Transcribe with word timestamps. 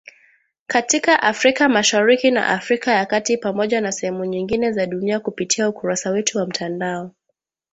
Katika 0.67 1.23
Afrika 1.23 1.69
Mashariki 1.69 2.31
na 2.31 2.47
Afrika 2.47 2.91
ya 2.91 3.05
kati 3.05 3.37
Pamoja 3.37 3.81
na 3.81 3.91
sehemu 3.91 4.25
nyingine 4.25 4.71
za 4.71 4.85
dunia 4.85 5.19
kupitia 5.19 5.69
ukurasa 5.69 6.11
wetu 6.11 6.37
wa 6.37 6.45
mtandao 6.47 7.11